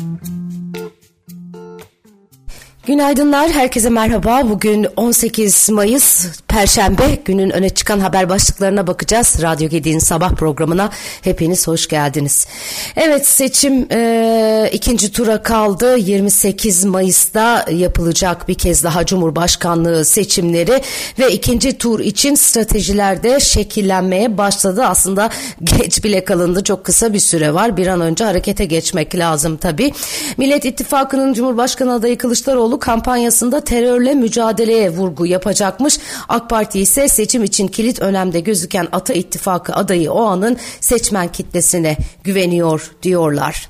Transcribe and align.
Mm-hmm. 0.00 0.39
Günaydınlar, 2.90 3.50
herkese 3.50 3.90
merhaba. 3.90 4.42
Bugün 4.50 4.86
18 4.96 5.70
Mayıs 5.70 6.26
Perşembe 6.48 7.18
günün 7.24 7.50
öne 7.50 7.70
çıkan 7.70 8.00
haber 8.00 8.28
başlıklarına 8.28 8.86
bakacağız. 8.86 9.36
Radyo 9.42 9.68
Gedi'nin 9.68 9.98
sabah 9.98 10.30
programına 10.32 10.90
hepiniz 11.22 11.68
hoş 11.68 11.88
geldiniz. 11.88 12.46
Evet 12.96 13.26
seçim 13.26 13.86
e, 13.92 14.70
ikinci 14.72 15.12
tura 15.12 15.42
kaldı. 15.42 15.96
28 15.98 16.84
Mayıs'ta 16.84 17.66
yapılacak 17.70 18.48
bir 18.48 18.54
kez 18.54 18.84
daha 18.84 19.06
Cumhurbaşkanlığı 19.06 20.04
seçimleri 20.04 20.82
ve 21.18 21.32
ikinci 21.32 21.78
tur 21.78 22.00
için 22.00 22.34
stratejiler 22.34 23.22
de 23.22 23.40
şekillenmeye 23.40 24.38
başladı. 24.38 24.84
Aslında 24.84 25.30
geç 25.64 26.04
bile 26.04 26.24
kalındı. 26.24 26.64
Çok 26.64 26.84
kısa 26.84 27.12
bir 27.12 27.20
süre 27.20 27.54
var. 27.54 27.76
Bir 27.76 27.86
an 27.86 28.00
önce 28.00 28.24
harekete 28.24 28.64
geçmek 28.64 29.16
lazım 29.16 29.56
tabii. 29.56 29.92
Millet 30.36 30.64
İttifakı'nın 30.64 31.32
Cumhurbaşkanı 31.32 31.94
adayı 31.94 32.18
Kılıçdaroğlu 32.18 32.79
kampanyasında 32.80 33.60
terörle 33.60 34.14
mücadeleye 34.14 34.90
vurgu 34.90 35.26
yapacakmış. 35.26 35.98
AK 36.28 36.50
Parti 36.50 36.80
ise 36.80 37.08
seçim 37.08 37.44
için 37.44 37.68
kilit 37.68 38.00
önemde 38.00 38.40
gözüken 38.40 38.88
Ata 38.92 39.12
İttifakı 39.12 39.72
adayı 39.72 40.12
o 40.12 40.24
anın 40.24 40.56
seçmen 40.80 41.28
kitlesine 41.28 41.96
güveniyor 42.24 42.90
diyorlar. 43.02 43.68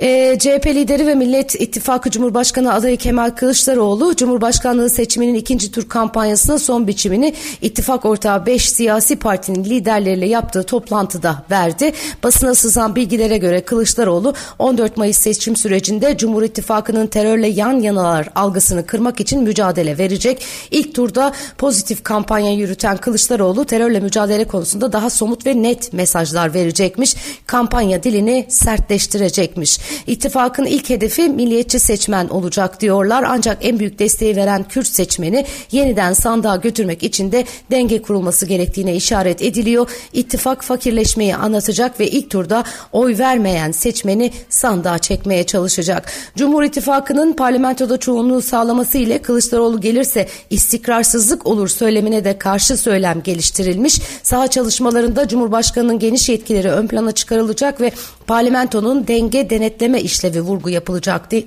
E, 0.00 0.08
ee, 0.10 0.38
CHP 0.38 0.66
lideri 0.66 1.06
ve 1.06 1.14
Millet 1.14 1.60
İttifakı 1.60 2.10
Cumhurbaşkanı 2.10 2.74
adayı 2.74 2.96
Kemal 2.96 3.30
Kılıçdaroğlu 3.30 4.16
Cumhurbaşkanlığı 4.16 4.90
seçiminin 4.90 5.34
ikinci 5.34 5.72
tur 5.72 5.88
kampanyasına 5.88 6.58
son 6.58 6.86
biçimini 6.86 7.34
ittifak 7.62 8.04
ortağı 8.04 8.46
5 8.46 8.68
siyasi 8.68 9.16
partinin 9.16 9.64
liderleriyle 9.64 10.26
yaptığı 10.26 10.62
toplantıda 10.62 11.44
verdi. 11.50 11.92
Basına 12.22 12.54
sızan 12.54 12.96
bilgilere 12.96 13.38
göre 13.38 13.60
Kılıçdaroğlu 13.60 14.34
14 14.58 14.96
Mayıs 14.96 15.18
seçim 15.18 15.56
sürecinde 15.56 16.16
Cumhur 16.16 16.42
İttifakı'nın 16.42 17.06
terörle 17.06 17.48
yan 17.48 17.80
yanalar 17.80 18.28
algısını 18.34 18.86
kırmak 18.86 19.20
için 19.20 19.42
mücadele 19.42 19.98
verecek. 19.98 20.44
İlk 20.70 20.94
turda 20.94 21.32
pozitif 21.58 22.04
kampanya 22.04 22.52
yürüten 22.52 22.96
Kılıçdaroğlu 22.96 23.64
terörle 23.64 24.00
mücadele 24.00 24.44
konusunda 24.44 24.92
daha 24.92 25.10
somut 25.10 25.46
ve 25.46 25.62
net 25.62 25.92
mesajlar 25.92 26.54
verecekmiş. 26.54 27.16
Kampanya 27.46 28.02
dilini 28.02 28.46
sertleştirecekmiş. 28.48 29.89
İttifakın 30.06 30.64
ilk 30.64 30.90
hedefi 30.90 31.28
milliyetçi 31.28 31.80
seçmen 31.80 32.28
olacak 32.28 32.80
diyorlar 32.80 33.24
ancak 33.28 33.58
en 33.60 33.78
büyük 33.78 33.98
desteği 33.98 34.36
veren 34.36 34.64
Kürt 34.68 34.86
seçmeni 34.86 35.46
yeniden 35.72 36.12
sandığa 36.12 36.56
götürmek 36.56 37.02
için 37.02 37.32
de 37.32 37.44
denge 37.70 38.02
kurulması 38.02 38.46
gerektiğine 38.46 38.96
işaret 38.96 39.42
ediliyor. 39.42 39.90
İttifak 40.12 40.64
fakirleşmeyi 40.64 41.36
anlatacak 41.36 42.00
ve 42.00 42.08
ilk 42.08 42.30
turda 42.30 42.64
oy 42.92 43.18
vermeyen 43.18 43.72
seçmeni 43.72 44.32
sandığa 44.48 44.98
çekmeye 44.98 45.46
çalışacak. 45.46 46.12
Cumhur 46.36 46.62
İttifakı'nın 46.62 47.32
parlamentoda 47.32 47.96
çoğunluğu 47.96 48.42
sağlaması 48.42 48.98
ile 48.98 49.18
Kılıçdaroğlu 49.18 49.80
gelirse 49.80 50.28
istikrarsızlık 50.50 51.46
olur 51.46 51.68
söylemine 51.68 52.24
de 52.24 52.38
karşı 52.38 52.76
söylem 52.76 53.22
geliştirilmiş. 53.22 54.00
Saha 54.22 54.48
çalışmalarında 54.48 55.28
Cumhurbaşkanı'nın 55.28 55.98
geniş 55.98 56.28
yetkileri 56.28 56.70
ön 56.70 56.86
plana 56.86 57.12
çıkarılacak 57.12 57.80
ve 57.80 57.92
parlamentonun 58.26 59.06
denge 59.06 59.50
denet 59.50 59.79
denetleme 59.80 60.00
işlevi 60.00 60.40
vurgu 60.40 60.70
yapılacak 60.70 61.30
de, 61.30 61.44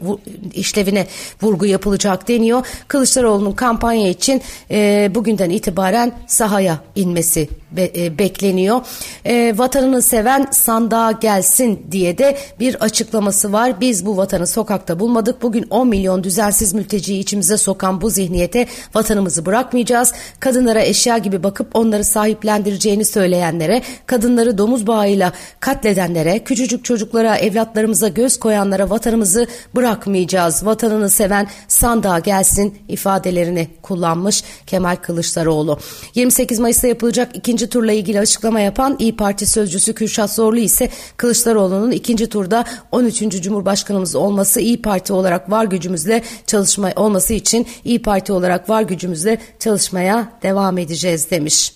işlevine 0.53 1.07
vurgu 1.41 1.65
yapılacak 1.65 2.27
deniyor. 2.27 2.65
Kılıçdaroğlu'nun 2.87 3.51
kampanya 3.51 4.09
için 4.09 4.41
e, 4.71 5.11
bugünden 5.15 5.49
itibaren 5.49 6.11
sahaya 6.27 6.79
inmesi 6.95 7.49
be, 7.77 7.91
e, 7.95 8.17
bekleniyor. 8.17 8.81
E, 9.25 9.57
vatanını 9.57 10.01
seven 10.01 10.47
sandığa 10.51 11.11
gelsin 11.11 11.87
diye 11.91 12.17
de 12.17 12.37
bir 12.59 12.83
açıklaması 12.83 13.53
var. 13.53 13.81
Biz 13.81 14.05
bu 14.05 14.17
vatanı 14.17 14.47
sokakta 14.47 14.99
bulmadık. 14.99 15.41
Bugün 15.41 15.65
10 15.69 15.87
milyon 15.87 16.23
düzensiz 16.23 16.73
mülteciyi 16.73 17.19
içimize 17.19 17.57
sokan 17.57 18.01
bu 18.01 18.09
zihniyete 18.09 18.67
vatanımızı 18.93 19.45
bırakmayacağız. 19.45 20.13
Kadınlara 20.39 20.81
eşya 20.81 21.17
gibi 21.17 21.43
bakıp 21.43 21.75
onları 21.75 22.03
sahiplendireceğini 22.03 23.05
söyleyenlere, 23.05 23.81
kadınları 24.05 24.57
domuz 24.57 24.87
bağıyla 24.87 25.33
katledenlere, 25.59 26.39
küçücük 26.39 26.85
çocuklara, 26.85 27.37
evlatlarımıza 27.37 28.07
göz 28.07 28.39
koyanlara 28.39 28.89
vatanımızı 28.89 29.47
bırakmayacağız. 29.75 30.65
Vatanını 30.65 31.09
seven 31.09 31.47
sandığa 31.67 32.19
gelsin 32.19 32.77
ifadelerini 32.87 33.67
kullanmış 33.81 34.43
Kemal 34.67 34.95
Kılıçdaroğlu. 34.95 35.79
28 36.15 36.59
Mayıs'ta 36.59 36.87
yapılacak 36.87 37.35
ikinci 37.35 37.62
turla 37.69 37.91
ilgili 37.91 38.19
açıklama 38.19 38.59
yapan 38.59 38.95
İyi 38.99 39.15
Parti 39.15 39.47
sözcüsü 39.47 39.93
Kürşat 39.93 40.33
Zorlu 40.33 40.59
ise 40.59 40.89
Kılıçdaroğlu'nun 41.17 41.91
ikinci 41.91 42.29
turda 42.29 42.65
13. 42.91 43.41
Cumhurbaşkanımız 43.41 44.15
olması 44.15 44.61
İyi 44.61 44.81
Parti 44.81 45.13
olarak 45.13 45.51
var 45.51 45.65
gücümüzle 45.65 46.23
çalışma 46.47 46.91
olması 46.95 47.33
için 47.33 47.67
İyi 47.85 48.01
Parti 48.01 48.33
olarak 48.33 48.69
var 48.69 48.81
gücümüzle 48.81 49.37
çalışmaya 49.59 50.31
devam 50.43 50.77
edeceğiz 50.77 51.31
demiş. 51.31 51.73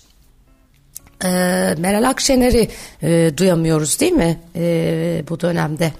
Ee, 1.24 1.28
Meral 1.78 2.08
Akşener'i 2.08 2.68
e, 3.02 3.32
duyamıyoruz 3.36 4.00
değil 4.00 4.12
mi 4.12 4.40
e, 4.56 5.22
bu 5.28 5.40
dönemde? 5.40 5.92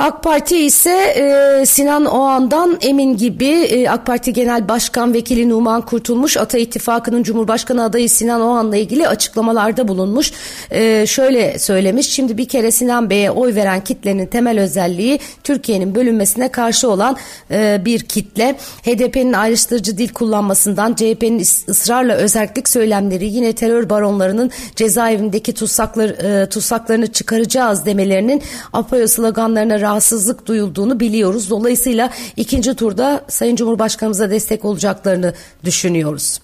AK 0.00 0.22
Parti 0.22 0.56
ise 0.56 0.90
e, 0.90 1.66
Sinan 1.66 2.04
Oğan'dan 2.04 2.78
emin 2.80 3.16
gibi 3.16 3.46
e, 3.46 3.88
AK 3.88 4.06
Parti 4.06 4.32
Genel 4.32 4.68
Başkan 4.68 5.14
Vekili 5.14 5.48
Numan 5.48 5.82
Kurtulmuş 5.82 6.36
Ata 6.36 6.58
İttifakı'nın 6.58 7.22
Cumhurbaşkanı 7.22 7.84
adayı 7.84 8.10
Sinan 8.10 8.40
Oğan'la 8.40 8.76
ilgili 8.76 9.08
açıklamalarda 9.08 9.88
bulunmuş. 9.88 10.32
E, 10.70 11.06
şöyle 11.06 11.58
söylemiş 11.58 12.10
şimdi 12.10 12.38
bir 12.38 12.48
kere 12.48 12.70
Sinan 12.70 13.10
Bey'e 13.10 13.30
oy 13.30 13.54
veren 13.54 13.84
kitlenin 13.84 14.26
temel 14.26 14.60
özelliği 14.60 15.18
Türkiye'nin 15.44 15.94
bölünmesine 15.94 16.48
karşı 16.48 16.90
olan 16.90 17.16
e, 17.50 17.82
bir 17.84 18.00
kitle. 18.00 18.56
HDP'nin 18.82 19.32
ayrıştırıcı 19.32 19.98
dil 19.98 20.08
kullanmasından 20.08 20.94
CHP'nin 20.94 21.40
ısrarla 21.68 22.14
özellik 22.14 22.68
söylemleri 22.68 23.26
yine 23.26 23.52
terör 23.52 23.90
baronlarının 23.90 24.50
cezaevindeki 24.76 25.54
tutsaklar, 25.54 26.08
e, 26.08 26.48
tutsaklarını 26.48 27.12
çıkaracağız 27.12 27.86
demelerinin 27.86 28.42
APO'ya 28.72 29.08
sloganlarına 29.08 29.80
rahatsızlık 29.90 30.46
duyulduğunu 30.46 31.00
biliyoruz. 31.00 31.50
Dolayısıyla 31.50 32.10
ikinci 32.36 32.74
turda 32.74 33.24
Sayın 33.28 33.56
Cumhurbaşkanımıza 33.56 34.30
destek 34.30 34.64
olacaklarını 34.64 35.34
düşünüyoruz. 35.64 36.40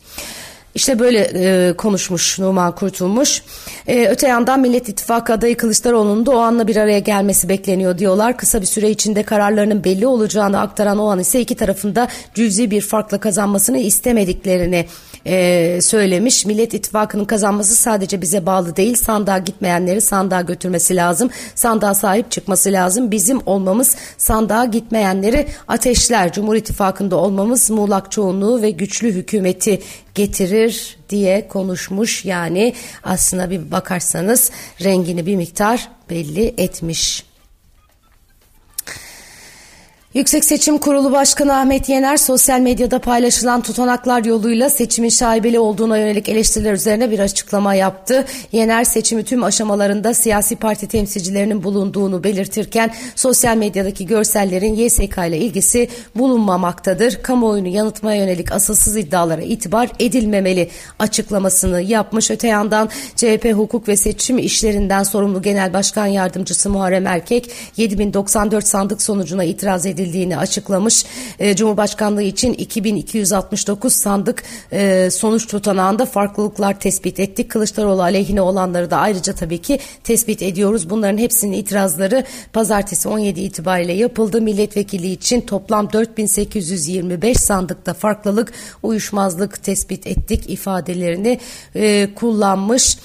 İşte 0.75 0.99
böyle 0.99 1.31
e, 1.35 1.73
konuşmuş 1.73 2.39
Numan 2.39 2.75
Kurtulmuş. 2.75 3.43
E, 3.87 4.09
öte 4.09 4.29
yandan 4.29 4.61
Millet 4.61 4.89
İttifakı 4.89 5.33
adayı 5.33 5.57
Kılıçdaroğlu'nun 5.57 6.27
da 6.27 6.31
o 6.31 6.39
anla 6.39 6.67
bir 6.67 6.77
araya 6.77 6.99
gelmesi 6.99 7.49
bekleniyor 7.49 7.99
diyorlar. 7.99 8.37
Kısa 8.37 8.61
bir 8.61 8.67
süre 8.67 8.91
içinde 8.91 9.23
kararlarının 9.23 9.85
belli 9.85 10.07
olacağını 10.07 10.61
aktaran 10.61 10.99
o 10.99 11.07
an 11.07 11.19
ise 11.19 11.41
iki 11.41 11.55
tarafında 11.55 12.09
cüzi 12.35 12.71
bir 12.71 12.81
farkla 12.81 13.21
kazanmasını 13.21 13.79
istemediklerini 13.79 14.87
e, 15.27 15.79
söylemiş. 15.83 16.47
Millet 16.47 16.75
İttifakı'nın 16.75 17.25
kazanması 17.25 17.77
sadece 17.77 18.23
bize 18.23 18.47
bağlı 18.47 18.77
değil. 18.77 18.95
Sandığa 18.95 19.39
gitmeyenleri 19.39 20.01
sandığa 20.01 20.41
götürmesi 20.41 20.97
lazım. 20.97 21.31
Sandığa 21.55 21.95
sahip 21.95 22.31
çıkması 22.31 22.73
lazım. 22.73 23.11
Bizim 23.11 23.41
olmamız 23.47 23.97
sandığa 24.19 24.65
gitmeyenleri 24.65 25.47
ateşler. 25.69 26.33
Cumhur 26.33 26.55
İttifakı'nda 26.55 27.17
olmamız 27.17 27.71
muğlak 27.71 28.13
çoğunluğu 28.13 28.63
ve 28.63 28.71
güçlü 28.71 29.13
hükümeti 29.13 29.83
getirir 30.15 30.97
diye 31.11 31.49
konuşmuş. 31.49 32.25
Yani 32.25 32.75
aslında 33.05 33.51
bir 33.51 33.71
bakarsanız 33.71 34.51
rengini 34.83 35.27
bir 35.27 35.37
miktar 35.37 35.89
belli 36.11 36.55
etmiş. 36.59 37.26
Yüksek 40.17 40.45
Seçim 40.45 40.79
Kurulu 40.79 41.13
Başkanı 41.13 41.59
Ahmet 41.59 41.89
Yener 41.89 42.17
sosyal 42.17 42.61
medyada 42.61 42.99
paylaşılan 42.99 43.61
tutanaklar 43.61 44.25
yoluyla 44.25 44.71
seçimin 44.71 45.09
şaibeli 45.09 45.59
olduğuna 45.59 45.99
yönelik 45.99 46.29
eleştiriler 46.29 46.73
üzerine 46.73 47.11
bir 47.11 47.19
açıklama 47.19 47.75
yaptı. 47.75 48.25
Yener 48.53 48.85
seçimi 48.85 49.25
tüm 49.25 49.45
aşamalarında 49.45 50.15
siyasi 50.15 50.57
parti 50.57 50.87
temsilcilerinin 50.89 51.63
bulunduğunu 51.63 52.25
belirtirken 52.25 52.95
sosyal 53.17 53.57
medyadaki 53.57 54.07
görsellerin 54.07 54.75
YSK 54.75 55.19
ile 55.29 55.39
ilgisi 55.39 55.89
bulunmamaktadır. 56.15 57.23
Kamuoyunu 57.23 57.69
yanıtmaya 57.69 58.21
yönelik 58.23 58.53
asılsız 58.53 58.97
iddialara 58.97 59.43
itibar 59.43 59.89
edilmemeli 60.01 60.71
açıklamasını 60.99 61.81
yapmış. 61.81 62.31
Öte 62.31 62.49
yandan 62.49 62.89
CHP 63.17 63.53
hukuk 63.55 63.89
ve 63.89 63.97
seçim 63.97 64.39
işlerinden 64.39 65.03
sorumlu 65.03 65.43
Genel 65.43 65.73
Başkan 65.73 66.07
Yardımcısı 66.07 66.71
Muharrem 66.71 67.07
Erkek 67.07 67.51
7094 67.77 68.67
sandık 68.67 69.03
sonucuna 69.03 69.45
itiraz 69.45 69.87
edildi 69.87 70.06
edildiğini 70.07 70.37
açıklamış. 70.37 71.05
E, 71.39 71.57
Cumhurbaşkanlığı 71.57 72.23
için 72.23 72.53
2269 72.53 73.93
sandık 73.93 74.43
e, 74.73 75.11
sonuç 75.11 75.47
tutanağında 75.47 76.07
farklılıklar 76.07 76.81
tespit 76.81 77.21
ettik. 77.21 77.51
Kılıçdaroğlu 77.51 78.03
aleyhine 78.03 78.41
olanları 78.41 78.91
da 78.91 78.97
ayrıca 78.97 79.33
tabii 79.35 79.59
ki 79.59 79.79
tespit 80.05 80.43
ediyoruz. 80.43 80.91
Bunların 80.91 81.19
hepsinin 81.19 81.53
itirazları 81.53 82.25
pazartesi 82.53 83.09
17 83.09 83.41
itibariyle 83.41 83.93
yapıldı. 83.93 84.41
Milletvekili 84.41 85.11
için 85.11 85.41
toplam 85.41 85.93
4825 85.93 87.37
sandıkta 87.37 87.95
farklılık, 87.95 88.53
uyuşmazlık 88.83 89.63
tespit 89.63 90.07
ettik 90.07 90.51
ifadelerini 90.51 91.41
e, 91.75 92.15
kullanmış. 92.15 92.99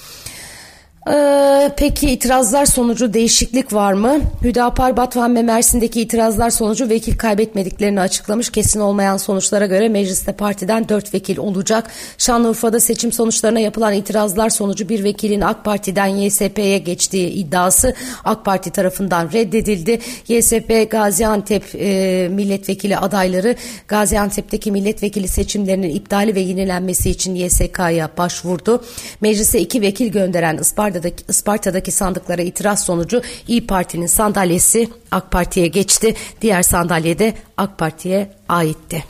Ee, 1.10 1.70
peki 1.76 2.10
itirazlar 2.10 2.66
sonucu 2.66 3.14
değişiklik 3.14 3.72
var 3.72 3.92
mı? 3.92 4.20
Hüdapar 4.42 4.96
Batvan 4.96 5.36
ve 5.36 5.42
Mersin'deki 5.42 6.00
itirazlar 6.00 6.50
sonucu 6.50 6.88
vekil 6.88 7.18
kaybetmediklerini 7.18 8.00
açıklamış. 8.00 8.50
Kesin 8.50 8.80
olmayan 8.80 9.16
sonuçlara 9.16 9.66
göre 9.66 9.88
mecliste 9.88 10.32
partiden 10.32 10.88
4 10.88 11.14
vekil 11.14 11.38
olacak. 11.38 11.90
Şanlıurfa'da 12.18 12.80
seçim 12.80 13.12
sonuçlarına 13.12 13.60
yapılan 13.60 13.92
itirazlar 13.92 14.50
sonucu 14.50 14.88
bir 14.88 15.04
vekilin 15.04 15.40
AK 15.40 15.64
Parti'den 15.64 16.06
YSP'ye 16.06 16.78
geçtiği 16.78 17.28
iddiası 17.28 17.94
AK 18.24 18.44
Parti 18.44 18.70
tarafından 18.70 19.32
reddedildi. 19.32 19.98
YSP 20.28 20.90
Gaziantep 20.90 21.74
e, 21.74 22.28
milletvekili 22.30 22.96
adayları 22.96 23.56
Gaziantep'teki 23.88 24.72
milletvekili 24.72 25.28
seçimlerinin 25.28 25.90
iptali 25.90 26.34
ve 26.34 26.40
yenilenmesi 26.40 27.10
için 27.10 27.34
YSK'ya 27.34 28.10
başvurdu. 28.18 28.84
Meclise 29.20 29.60
iki 29.60 29.80
vekil 29.80 30.12
gönderen 30.12 30.58
Isparta 30.58 30.91
Isparta'daki, 30.92 31.24
Isparta'daki 31.28 31.92
sandıklara 31.92 32.42
itiraz 32.42 32.84
sonucu 32.84 33.22
İyi 33.48 33.66
Parti'nin 33.66 34.06
sandalyesi 34.06 34.88
AK 35.10 35.30
Parti'ye 35.30 35.66
geçti. 35.66 36.14
Diğer 36.40 36.62
sandalye 36.62 37.18
de 37.18 37.34
AK 37.56 37.78
Parti'ye 37.78 38.30
aitti. 38.48 39.04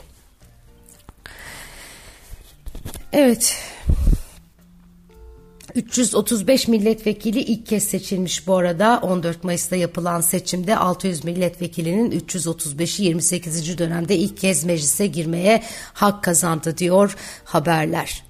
Evet. 3.13 3.55
335 5.75 6.67
milletvekili 6.67 7.39
ilk 7.39 7.65
kez 7.65 7.83
seçilmiş 7.83 8.47
bu 8.47 8.57
arada. 8.57 8.99
14 9.03 9.43
Mayıs'ta 9.43 9.75
yapılan 9.75 10.21
seçimde 10.21 10.77
600 10.77 11.23
milletvekilinin 11.23 12.11
335'i 12.11 13.05
28. 13.05 13.77
dönemde 13.77 14.15
ilk 14.15 14.37
kez 14.37 14.63
meclise 14.63 15.07
girmeye 15.07 15.63
hak 15.93 16.23
kazandı 16.23 16.77
diyor 16.77 17.15
haberler. 17.43 18.23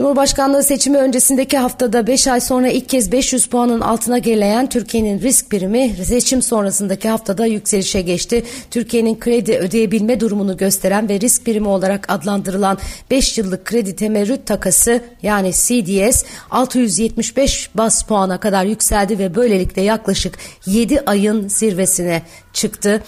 Cumhurbaşkanlığı 0.00 0.62
seçimi 0.62 0.98
öncesindeki 0.98 1.58
haftada 1.58 2.06
5 2.06 2.26
ay 2.26 2.40
sonra 2.40 2.68
ilk 2.68 2.88
kez 2.88 3.12
500 3.12 3.46
puanın 3.46 3.80
altına 3.80 4.18
geleyen 4.18 4.68
Türkiye'nin 4.68 5.20
risk 5.20 5.50
primi 5.50 5.96
seçim 6.04 6.42
sonrasındaki 6.42 7.08
haftada 7.08 7.46
yükselişe 7.46 8.02
geçti. 8.02 8.44
Türkiye'nin 8.70 9.18
kredi 9.18 9.56
ödeyebilme 9.58 10.20
durumunu 10.20 10.56
gösteren 10.56 11.08
ve 11.08 11.20
risk 11.20 11.44
primi 11.44 11.68
olarak 11.68 12.12
adlandırılan 12.12 12.78
5 13.10 13.38
yıllık 13.38 13.64
kredi 13.64 13.96
temerrüt 13.96 14.46
takası 14.46 15.00
yani 15.22 15.52
CDS 15.52 16.24
675 16.50 17.70
bas 17.74 18.02
puana 18.02 18.40
kadar 18.40 18.64
yükseldi 18.64 19.18
ve 19.18 19.34
böylelikle 19.34 19.82
yaklaşık 19.82 20.38
7 20.66 21.00
ayın 21.00 21.48
zirvesine 21.48 22.22
çıktı. 22.52 23.02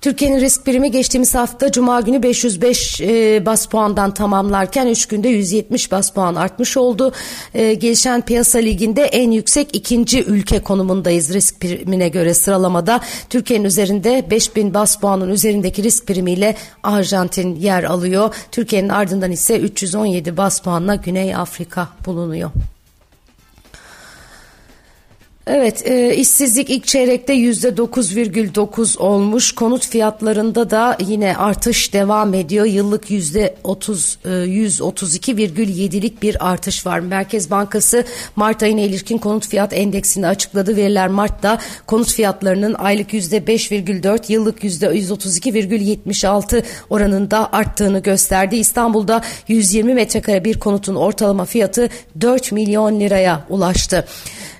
Türkiye'nin 0.00 0.40
risk 0.40 0.64
primi 0.64 0.90
geçtiğimiz 0.90 1.34
hafta 1.34 1.72
Cuma 1.72 2.00
günü 2.00 2.22
505 2.22 3.00
e, 3.00 3.46
bas 3.46 3.66
puandan 3.66 4.14
tamamlarken 4.14 4.86
3 4.86 5.06
günde 5.06 5.28
170 5.28 5.92
bas 5.92 6.10
puan 6.10 6.34
artmış 6.34 6.76
oldu. 6.76 7.12
E, 7.54 7.74
gelişen 7.74 8.20
piyasa 8.20 8.58
liginde 8.58 9.02
en 9.02 9.30
yüksek 9.30 9.76
ikinci 9.76 10.24
ülke 10.24 10.62
konumundayız 10.62 11.34
risk 11.34 11.60
primine 11.60 12.08
göre 12.08 12.34
sıralamada. 12.34 13.00
Türkiye'nin 13.30 13.64
üzerinde 13.64 14.26
5000 14.30 14.74
bas 14.74 14.96
puanın 14.96 15.28
üzerindeki 15.28 15.82
risk 15.82 16.06
primiyle 16.06 16.56
Arjantin 16.82 17.56
yer 17.56 17.84
alıyor. 17.84 18.34
Türkiye'nin 18.52 18.88
ardından 18.88 19.30
ise 19.30 19.58
317 19.58 20.36
bas 20.36 20.60
puanla 20.60 20.94
Güney 20.94 21.34
Afrika 21.34 21.88
bulunuyor. 22.06 22.50
Evet, 25.46 25.86
e, 25.86 26.16
işsizlik 26.16 26.70
ilk 26.70 26.86
çeyrekte 26.86 27.32
yüzde 27.32 27.68
9,9 27.68 28.98
olmuş. 28.98 29.52
Konut 29.52 29.86
fiyatlarında 29.86 30.70
da 30.70 30.96
yine 31.06 31.36
artış 31.36 31.92
devam 31.92 32.34
ediyor. 32.34 32.64
Yıllık 32.66 33.10
yüzde 33.10 33.54
30, 33.64 34.18
e, 34.24 34.28
132,7'lik 34.28 36.22
bir 36.22 36.50
artış 36.50 36.86
var. 36.86 37.00
Merkez 37.00 37.50
Bankası 37.50 38.04
Mart 38.36 38.62
ayına 38.62 38.80
ilişkin 38.80 39.18
konut 39.18 39.48
fiyat 39.48 39.72
endeksini 39.72 40.26
açıkladı. 40.26 40.76
Veriler 40.76 41.08
Mart'ta 41.08 41.58
konut 41.86 42.12
fiyatlarının 42.12 42.74
aylık 42.74 43.12
yüzde 43.12 43.38
5,4, 43.38 44.32
yıllık 44.32 44.64
yüzde 44.64 44.86
132,76 44.86 46.62
oranında 46.90 47.52
arttığını 47.52 47.98
gösterdi. 47.98 48.56
İstanbul'da 48.56 49.22
120 49.48 49.94
metrekare 49.94 50.44
bir 50.44 50.58
konutun 50.58 50.94
ortalama 50.94 51.44
fiyatı 51.44 51.88
4 52.20 52.52
milyon 52.52 53.00
liraya 53.00 53.44
ulaştı 53.48 54.06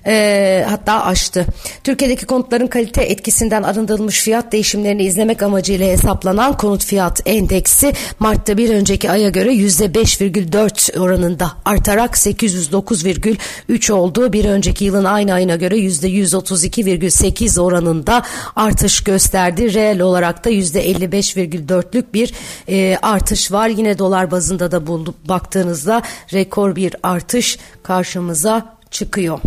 e, 0.05 0.65
hatta 0.71 1.05
aştı. 1.05 1.45
Türkiye'deki 1.83 2.25
konutların 2.25 2.67
kalite 2.67 3.01
etkisinden 3.01 3.63
arındırılmış 3.63 4.21
fiyat 4.21 4.51
değişimlerini 4.51 5.03
izlemek 5.03 5.43
amacıyla 5.43 5.87
hesaplanan 5.87 6.57
konut 6.57 6.85
fiyat 6.85 7.21
endeksi 7.25 7.93
Mart'ta 8.19 8.57
bir 8.57 8.69
önceki 8.69 9.11
aya 9.11 9.29
göre 9.29 9.53
%5,4 9.53 10.99
oranında 10.99 11.51
artarak 11.65 12.15
809,3 12.15 13.91
oldu. 13.91 14.33
Bir 14.33 14.45
önceki 14.45 14.85
yılın 14.85 15.05
aynı 15.05 15.33
ayına 15.33 15.55
göre 15.55 15.77
%132,8 15.77 17.61
oranında 17.61 18.23
artış 18.55 19.03
gösterdi. 19.03 19.73
Reel 19.73 19.99
olarak 19.99 20.45
da 20.45 20.49
%55,4'lük 20.51 22.13
bir 22.13 22.33
e, 22.67 22.97
artış 23.01 23.51
var. 23.51 23.67
Yine 23.67 23.97
dolar 23.97 24.31
bazında 24.31 24.71
da 24.71 24.87
buldu, 24.87 25.15
baktığınızda 25.25 26.01
rekor 26.33 26.75
bir 26.75 26.95
artış 27.03 27.57
karşımıza 27.83 28.77
çıkıyor. 28.91 29.39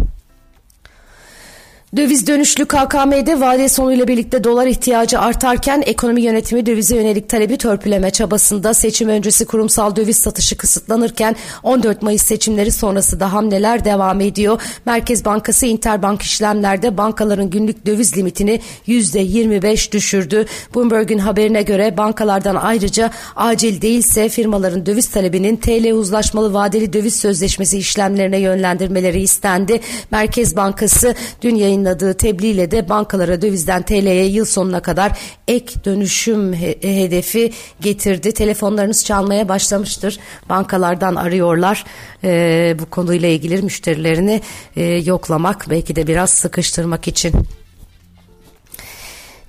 Döviz 1.97 2.27
dönüşlü 2.27 2.65
KKM'de 2.65 3.41
vade 3.41 3.69
sonuyla 3.69 4.09
birlikte 4.09 4.45
dolar 4.45 4.67
ihtiyacı 4.67 5.19
artarken 5.19 5.83
ekonomi 5.87 6.23
yönetimi 6.23 6.67
dövize 6.67 6.97
yönelik 6.97 7.29
talebi 7.29 7.59
törpüleme 7.59 8.11
çabasında 8.11 8.75
seçim 8.75 9.09
öncesi 9.09 9.45
kurumsal 9.45 9.97
döviz 9.97 10.17
satışı 10.17 10.57
kısıtlanırken 10.57 11.37
14 11.63 12.03
Mayıs 12.03 12.23
seçimleri 12.23 12.73
sonrası 12.73 13.21
da 13.21 13.33
hamleler 13.33 13.85
devam 13.85 14.21
ediyor. 14.21 14.61
Merkez 14.87 15.25
Bankası 15.25 15.67
interbank 15.67 16.23
işlemlerde 16.23 16.97
bankaların 16.97 17.51
günlük 17.51 17.87
döviz 17.87 18.17
limitini 18.17 18.61
%25 18.89 19.93
düşürdü. 19.93 20.47
Bloomberg'un 20.75 21.19
haberine 21.19 21.63
göre 21.63 21.97
bankalardan 21.97 22.57
ayrıca 22.57 23.11
acil 23.37 23.81
değilse 23.81 24.29
firmaların 24.29 24.87
döviz 24.87 25.11
talebinin 25.11 25.57
TL 25.57 25.93
uzlaşmalı 25.93 26.55
vadeli 26.55 26.93
döviz 26.93 27.17
sözleşmesi 27.17 27.79
işlemlerine 27.79 28.39
yönlendirmeleri 28.39 29.21
istendi. 29.21 29.81
Merkez 30.11 30.57
Bankası 30.57 31.15
dün 31.43 31.55
yayın 31.55 31.84
yayınladığı 31.85 32.15
tebliğle 32.15 32.71
de 32.71 32.89
bankalara 32.89 33.43
dövizden 33.43 33.83
TL'ye 33.83 34.27
yıl 34.27 34.45
sonuna 34.45 34.81
kadar 34.81 35.19
ek 35.49 35.85
dönüşüm 35.85 36.53
hedefi 36.83 37.53
getirdi. 37.81 38.33
Telefonlarınız 38.33 39.05
çalmaya 39.05 39.49
başlamıştır. 39.49 40.19
Bankalardan 40.49 41.15
arıyorlar. 41.15 41.85
E, 42.25 42.77
bu 42.79 42.87
konuyla 42.87 43.29
ilgili 43.29 43.63
müşterilerini 43.63 44.41
e, 44.77 44.83
yoklamak 44.83 45.67
belki 45.71 45.97
de 45.97 46.07
biraz 46.07 46.31
sıkıştırmak 46.31 47.09
için. 47.09 47.33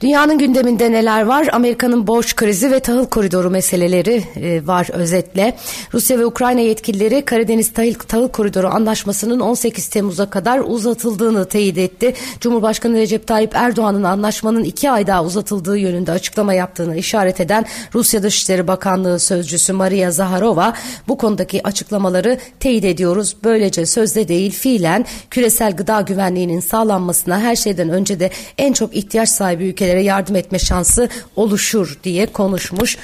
Dünyanın 0.01 0.37
gündeminde 0.37 0.91
neler 0.91 1.21
var? 1.21 1.47
Amerika'nın 1.51 2.07
borç 2.07 2.35
krizi 2.35 2.71
ve 2.71 2.79
tahıl 2.79 3.05
koridoru 3.05 3.49
meseleleri 3.49 4.23
e, 4.35 4.67
var 4.67 4.87
özetle. 4.93 5.55
Rusya 5.93 6.19
ve 6.19 6.25
Ukrayna 6.25 6.59
yetkilileri 6.59 7.25
Karadeniz 7.25 7.73
tahıl, 7.73 7.93
tahıl 7.93 8.27
koridoru 8.27 8.67
anlaşmasının 8.67 9.39
18 9.39 9.87
Temmuz'a 9.87 10.29
kadar 10.29 10.59
uzatıldığını 10.59 11.45
teyit 11.45 11.77
etti. 11.77 12.13
Cumhurbaşkanı 12.39 12.97
Recep 12.97 13.27
Tayyip 13.27 13.55
Erdoğan'ın 13.55 14.03
anlaşmanın 14.03 14.63
iki 14.63 14.91
ay 14.91 15.07
daha 15.07 15.23
uzatıldığı 15.23 15.77
yönünde 15.77 16.11
açıklama 16.11 16.53
yaptığını 16.53 16.97
işaret 16.97 17.39
eden 17.39 17.65
Rusya 17.93 18.23
Dışişleri 18.23 18.67
Bakanlığı 18.67 19.19
Sözcüsü 19.19 19.73
Maria 19.73 20.11
Zaharova 20.11 20.73
bu 21.07 21.17
konudaki 21.17 21.67
açıklamaları 21.67 22.37
teyit 22.59 22.85
ediyoruz. 22.85 23.35
Böylece 23.43 23.85
sözde 23.85 24.27
değil 24.27 24.51
fiilen 24.51 25.05
küresel 25.29 25.75
gıda 25.75 26.01
güvenliğinin 26.01 26.59
sağlanmasına 26.59 27.39
her 27.39 27.55
şeyden 27.55 27.89
önce 27.89 28.19
de 28.19 28.29
en 28.57 28.73
çok 28.73 28.95
ihtiyaç 28.95 29.29
sahibi 29.29 29.63
ülkeler 29.63 29.84
ülkelere 29.85 30.03
yardım 30.03 30.35
etme 30.35 30.59
şansı 30.59 31.09
oluşur 31.35 31.97
diye 32.03 32.25
konuşmuş. 32.25 32.97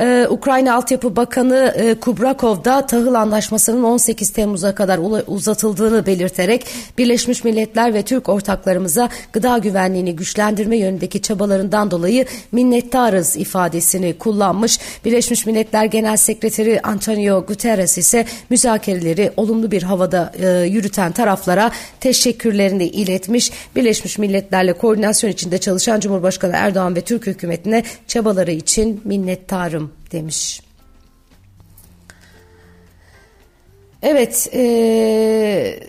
Ee, 0.00 0.26
Ukrayna 0.30 0.74
Altyapı 0.74 1.16
Bakanı 1.16 1.74
e, 1.76 1.94
Kubrakov 1.94 2.64
da 2.64 2.86
tahıl 2.86 3.14
anlaşmasının 3.14 3.82
18 3.82 4.30
Temmuz'a 4.30 4.74
kadar 4.74 5.00
uzatıldığını 5.26 6.06
belirterek 6.06 6.66
Birleşmiş 6.98 7.44
Milletler 7.44 7.94
ve 7.94 8.02
Türk 8.02 8.28
ortaklarımıza 8.28 9.08
gıda 9.32 9.58
güvenliğini 9.58 10.16
güçlendirme 10.16 10.76
yönündeki 10.76 11.22
çabalarından 11.22 11.90
dolayı 11.90 12.26
minnettarız 12.52 13.36
ifadesini 13.36 14.18
kullanmış. 14.18 14.78
Birleşmiş 15.04 15.46
Milletler 15.46 15.84
Genel 15.84 16.16
Sekreteri 16.16 16.80
Antonio 16.82 17.46
Guterres 17.46 17.98
ise 17.98 18.24
müzakereleri 18.50 19.32
olumlu 19.36 19.70
bir 19.70 19.82
havada 19.82 20.32
e, 20.40 20.66
yürüten 20.66 21.12
taraflara 21.12 21.70
teşekkürlerini 22.00 22.86
iletmiş. 22.86 23.50
Birleşmiş 23.76 24.18
Milletler'le 24.18 24.72
koordinasyon 24.72 25.30
içinde 25.30 25.58
çalışan 25.58 26.00
Cumhurbaşkanı 26.00 26.27
Cumhurbaşkanı 26.30 26.52
Erdoğan 26.56 26.96
ve 26.96 27.00
Türk 27.00 27.26
hükümetine 27.26 27.82
çabaları 28.06 28.50
için 28.50 29.00
minnettarım 29.04 29.92
demiş. 30.12 30.62
Evet, 34.02 34.48
e, 34.54 35.80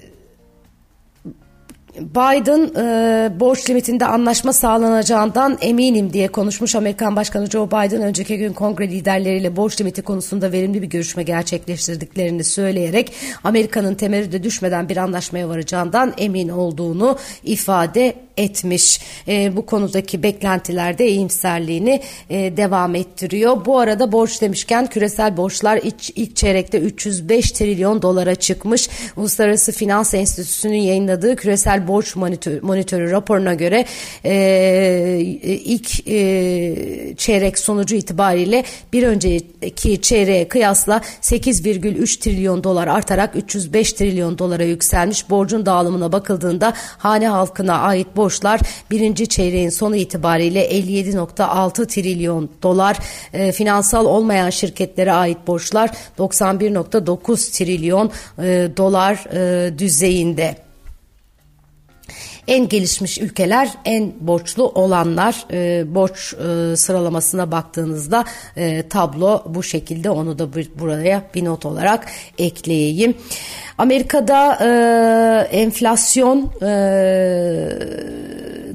Biden 1.99 2.71
e, 2.75 3.39
borç 3.39 3.69
limitinde 3.69 4.05
anlaşma 4.05 4.53
sağlanacağından 4.53 5.57
eminim 5.61 6.13
diye 6.13 6.27
konuşmuş 6.27 6.75
Amerikan 6.75 7.15
Başkanı 7.15 7.49
Joe 7.49 7.67
Biden 7.67 8.01
önceki 8.01 8.37
gün 8.37 8.53
kongre 8.53 8.89
liderleriyle 8.89 9.55
borç 9.55 9.81
limiti 9.81 10.01
konusunda 10.01 10.51
verimli 10.51 10.81
bir 10.81 10.87
görüşme 10.87 11.23
gerçekleştirdiklerini 11.23 12.43
söyleyerek 12.43 13.13
Amerika'nın 13.43 13.95
temerrüde 13.95 14.43
düşmeden 14.43 14.89
bir 14.89 14.97
anlaşmaya 14.97 15.49
varacağından 15.49 16.13
emin 16.17 16.49
olduğunu 16.49 17.17
ifade 17.43 18.28
etmiş. 18.39 18.99
E, 19.27 19.55
bu 19.55 19.65
konudaki 19.65 20.23
beklentilerde 20.23 21.07
iyimserliğini 21.07 22.01
e, 22.29 22.57
devam 22.57 22.95
ettiriyor. 22.95 23.65
Bu 23.65 23.79
arada 23.79 24.11
borç 24.11 24.41
demişken 24.41 24.87
küresel 24.87 25.37
borçlar 25.37 25.79
ilk, 25.83 26.17
ilk 26.17 26.35
çeyrekte 26.35 26.79
305 26.79 27.51
trilyon 27.51 28.01
dolara 28.01 28.35
çıkmış. 28.35 28.89
Uluslararası 29.17 29.71
Finans 29.71 30.13
Enstitüsü'nün 30.13 30.77
yayınladığı 30.77 31.35
küresel 31.35 31.87
borç 31.87 32.15
monitör, 32.15 32.61
monitörü 32.61 33.11
raporuna 33.11 33.53
göre 33.53 33.85
e, 34.25 35.19
ilk 35.43 36.07
e, 36.07 37.15
çeyrek 37.17 37.59
sonucu 37.59 37.95
itibariyle 37.95 38.63
bir 38.93 39.03
önceki 39.03 40.01
çeyreğe 40.01 40.47
kıyasla 40.47 41.01
8,3 41.21 42.19
trilyon 42.19 42.63
dolar 42.63 42.87
artarak 42.87 43.35
305 43.35 43.93
trilyon 43.93 44.37
dolara 44.37 44.63
yükselmiş. 44.63 45.29
Borcun 45.29 45.65
dağılımına 45.65 46.11
bakıldığında 46.11 46.73
hane 46.97 47.27
halkına 47.27 47.79
ait 47.79 48.07
borç 48.15 48.28
borçlar 48.29 48.61
birinci 48.91 49.27
çeyreğin 49.27 49.69
sonu 49.69 49.95
itibariyle 49.95 50.71
57.6 50.71 51.87
trilyon 51.87 52.49
dolar, 52.63 52.97
e, 53.33 53.51
finansal 53.51 54.05
olmayan 54.05 54.49
şirketlere 54.49 55.13
ait 55.13 55.37
borçlar 55.47 55.89
91.9 56.17 57.57
trilyon 57.57 58.11
e, 58.39 58.69
dolar 58.77 59.25
e, 59.33 59.79
düzeyinde 59.79 60.68
en 62.49 62.69
gelişmiş 62.69 63.17
ülkeler 63.17 63.69
en 63.85 64.13
borçlu 64.19 64.69
olanlar 64.69 65.45
e, 65.51 65.83
borç 65.95 66.33
e, 66.33 66.75
sıralamasına 66.75 67.51
baktığınızda 67.51 68.25
e, 68.55 68.89
tablo 68.89 69.43
bu 69.45 69.63
şekilde 69.63 70.09
onu 70.09 70.39
da 70.39 70.53
buraya 70.53 71.23
bir 71.35 71.45
not 71.45 71.65
olarak 71.65 72.07
ekleyeyim. 72.37 73.13
Amerika'da 73.77 74.57
e, 74.61 75.57
enflasyon 75.57 76.51
e, 76.61 76.69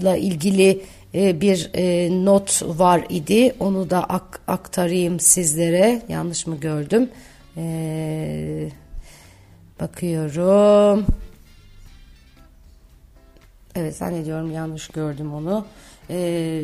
ile 0.01 0.21
ilgili 0.21 0.83
e, 1.15 1.41
bir 1.41 1.71
e, 1.75 2.11
not 2.25 2.63
var 2.63 3.05
idi. 3.09 3.55
Onu 3.61 3.91
da 3.91 4.05
ak, 4.05 4.41
aktarayım 4.47 5.21
sizlere. 5.21 6.03
Yanlış 6.09 6.47
mı 6.47 6.57
gördüm? 6.57 7.09
E, 7.57 8.69
bakıyorum. 9.81 11.07
Evet 13.75 13.97
zannediyorum 13.97 14.51
yanlış 14.51 14.89
gördüm 14.89 15.35
onu. 15.35 15.67
E, 16.11 16.63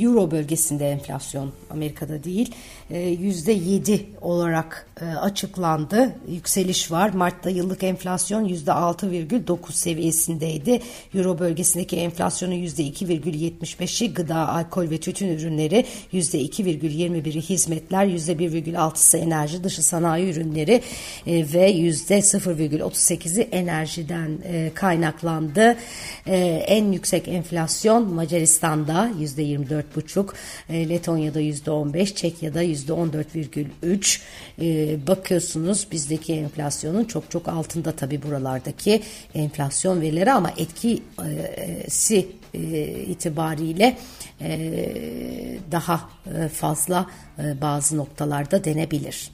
Euro 0.00 0.30
bölgesinde 0.30 0.90
enflasyon 0.90 1.52
Amerika'da 1.70 2.24
değil 2.24 2.54
e, 2.90 2.98
yüzde 2.98 3.52
yedi 3.52 4.06
olarak 4.20 4.86
e, 5.00 5.04
açıklandı. 5.04 6.14
Yükseliş 6.28 6.90
var. 6.90 7.10
Mart'ta 7.10 7.50
yıllık 7.50 7.82
enflasyon 7.82 8.44
yüzde 8.44 8.72
altı 8.72 9.10
virgül 9.10 9.46
dokuz 9.46 9.74
seviyesindeydi. 9.74 10.80
Euro 11.14 11.38
bölgesindeki 11.38 11.96
enflasyonun 11.96 12.54
yüzde 12.54 12.82
iki 12.82 13.08
virgül 13.08 13.34
yetmiş 13.34 13.80
beşi 13.80 14.14
gıda, 14.14 14.48
alkol 14.48 14.90
ve 14.90 14.98
tütün 14.98 15.28
ürünleri, 15.28 15.84
yüzde 16.12 16.40
iki 16.40 16.64
virgül 16.64 16.90
yirmi 16.90 17.24
biri 17.24 17.40
hizmetler, 17.40 18.04
yüzde 18.04 18.38
bir 18.38 18.52
virgül 18.52 18.80
altısı 18.80 19.16
enerji, 19.16 19.64
dışı 19.64 19.82
sanayi 19.82 20.32
ürünleri 20.32 20.82
ve 21.26 21.70
yüzde 21.70 22.22
sıfır 22.22 22.58
virgül 22.58 22.80
otuz 22.80 23.00
sekizi 23.00 23.42
enerjiden 23.42 24.38
kaynaklandı. 24.74 25.76
En 26.66 26.92
yüksek 26.92 27.28
enflasyon 27.28 28.14
Macaristan'da 28.14 29.10
yüzde 29.18 29.39
%24,5, 29.40 30.34
e, 30.68 30.88
Letonya'da 30.88 31.40
yüzde 31.40 31.70
15, 31.70 32.14
Çekya'da 32.14 32.62
yüzde 32.62 32.92
14,3. 32.92 34.20
E, 34.60 34.98
bakıyorsunuz 35.06 35.86
bizdeki 35.92 36.34
enflasyonun 36.34 37.04
çok 37.04 37.30
çok 37.30 37.48
altında 37.48 37.92
tabi 37.92 38.22
buralardaki 38.22 39.02
enflasyon 39.34 40.00
verileri 40.00 40.32
ama 40.32 40.50
etkisi 40.56 42.28
e, 42.54 42.60
itibariyle 42.90 43.98
daha 45.70 46.10
fazla 46.52 47.06
bazı 47.60 47.96
noktalarda 47.96 48.64
denebilir. 48.64 49.30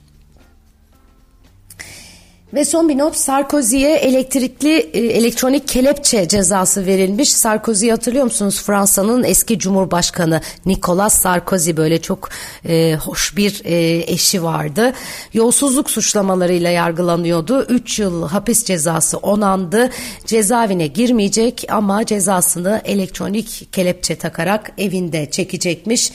Ve 2.53 2.65
son 2.65 2.89
bir 2.89 2.97
not 2.97 3.15
Sarkozy'ye 3.15 3.95
elektrikli 3.95 4.77
e, 4.77 4.99
elektronik 4.99 5.67
kelepçe 5.67 6.27
cezası 6.27 6.85
verilmiş. 6.85 7.33
Sarkozy'yi 7.33 7.91
hatırlıyor 7.91 8.23
musunuz? 8.23 8.61
Fransa'nın 8.61 9.23
eski 9.23 9.59
cumhurbaşkanı 9.59 10.41
Nicolas 10.65 11.21
Sarkozy 11.21 11.71
böyle 11.77 12.01
çok 12.01 12.29
e, 12.65 12.95
hoş 12.95 13.37
bir 13.37 13.61
e, 13.65 14.03
eşi 14.13 14.43
vardı. 14.43 14.93
Yolsuzluk 15.33 15.89
suçlamalarıyla 15.89 16.69
yargılanıyordu. 16.69 17.65
3 17.69 17.99
yıl 17.99 18.27
hapis 18.27 18.63
cezası 18.63 19.17
onandı. 19.17 19.89
Cezaevine 20.25 20.87
girmeyecek 20.87 21.65
ama 21.69 22.05
cezasını 22.05 22.81
elektronik 22.85 23.67
kelepçe 23.71 24.15
takarak 24.15 24.71
evinde 24.77 25.31
çekecekmiş. 25.31 26.11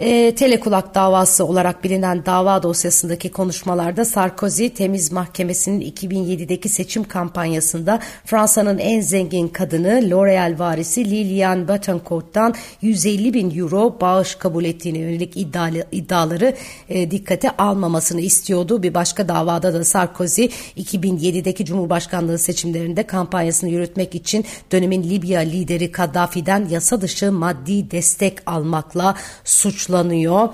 E, 0.00 0.34
telekulak 0.34 0.94
davası 0.94 1.44
olarak 1.44 1.84
bilinen 1.84 2.26
dava 2.26 2.62
dosyasındaki 2.62 3.30
konuşmalarda 3.30 4.04
Sarkozy 4.04 4.68
Temiz 4.68 5.12
Mahkemesi'nin 5.12 5.80
2007'deki 5.80 6.68
seçim 6.68 7.04
kampanyasında 7.04 8.00
Fransa'nın 8.24 8.78
en 8.78 9.00
zengin 9.00 9.48
kadını 9.48 10.10
L'Oreal 10.10 10.54
varisi 10.58 11.10
Liliane 11.10 11.68
Bettencourt'tan 11.68 12.54
150 12.82 13.34
bin 13.34 13.58
euro 13.58 14.00
bağış 14.00 14.34
kabul 14.34 14.64
ettiğine 14.64 14.98
yönelik 14.98 15.36
iddialı, 15.36 15.84
iddiaları 15.92 16.56
e, 16.88 17.10
dikkate 17.10 17.50
almamasını 17.56 18.20
istiyordu. 18.20 18.82
Bir 18.82 18.94
başka 18.94 19.28
davada 19.28 19.74
da 19.74 19.84
Sarkozy 19.84 20.44
2007'deki 20.76 21.64
Cumhurbaşkanlığı 21.64 22.38
seçimlerinde 22.38 23.02
kampanyasını 23.02 23.70
yürütmek 23.70 24.14
için 24.14 24.44
dönemin 24.72 25.02
Libya 25.02 25.40
lideri 25.40 25.92
Kaddafi'den 25.92 26.68
yasa 26.70 27.00
dışı 27.00 27.32
maddi 27.32 27.90
destek 27.90 28.38
almakla 28.46 29.14
suçlu 29.44 29.89
suçlanıyor. 29.90 30.48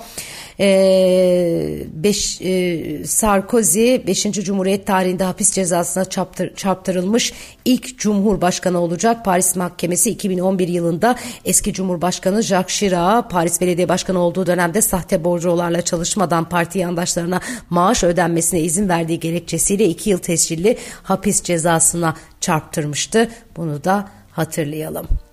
Ee, 0.60 1.78
beş, 1.92 2.40
e, 2.40 3.04
Sarkozy 3.04 3.96
5. 4.06 4.22
Cumhuriyet 4.32 4.86
tarihinde 4.86 5.24
hapis 5.24 5.52
cezasına 5.52 6.04
çarptır, 6.04 6.54
çarptırılmış 6.54 7.32
ilk 7.64 7.98
cumhurbaşkanı 7.98 8.80
olacak. 8.80 9.24
Paris 9.24 9.56
Mahkemesi 9.56 10.10
2011 10.10 10.68
yılında 10.68 11.16
eski 11.44 11.72
Cumhurbaşkanı 11.72 12.42
Jacques 12.42 12.78
Chirac'a 12.78 13.28
Paris 13.28 13.60
Belediye 13.60 13.88
Başkanı 13.88 14.18
olduğu 14.18 14.46
dönemde 14.46 14.82
sahte 14.82 15.24
borcularla 15.24 15.82
çalışmadan 15.82 16.48
parti 16.48 16.78
yandaşlarına 16.78 17.40
maaş 17.70 18.04
ödenmesine 18.04 18.60
izin 18.60 18.88
verdiği 18.88 19.20
gerekçesiyle 19.20 19.88
2 19.88 20.10
yıl 20.10 20.18
tescilli 20.18 20.78
hapis 21.02 21.42
cezasına 21.42 22.16
çarptırmıştı. 22.40 23.30
Bunu 23.56 23.84
da 23.84 24.08
hatırlayalım. 24.30 25.25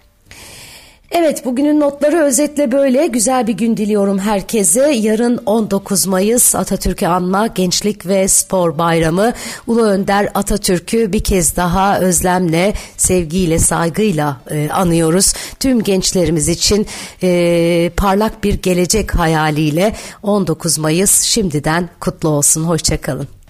Evet 1.16 1.46
bugünün 1.46 1.80
notları 1.80 2.18
özetle 2.18 2.72
böyle. 2.72 3.08
Güzel 3.08 3.48
bir 3.48 3.54
gün 3.54 3.78
diliyorum 3.78 4.20
herkese. 4.20 4.92
Yarın 4.92 5.38
19 5.46 6.08
Mayıs 6.08 6.56
Atatürk'ü 6.56 7.06
anma 7.06 7.48
Gençlik 7.48 8.06
ve 8.06 8.28
Spor 8.28 8.78
Bayramı. 8.78 9.34
Ulu 9.68 9.84
Önder 9.84 10.30
Atatürk'ü 10.34 11.14
bir 11.14 11.24
kez 11.24 11.56
daha 11.56 12.00
özlemle, 12.00 12.74
sevgiyle, 12.98 13.60
saygıyla 13.60 14.42
e, 14.52 14.70
anıyoruz. 14.70 15.34
Tüm 15.60 15.84
gençlerimiz 15.84 16.48
için 16.48 16.88
e, 17.24 17.92
parlak 17.98 18.44
bir 18.44 18.54
gelecek 18.54 19.16
hayaliyle 19.16 19.96
19 20.24 20.78
Mayıs 20.78 21.22
şimdiden 21.22 21.90
kutlu 22.00 22.30
olsun. 22.30 22.64
Hoşçakalın. 22.64 23.43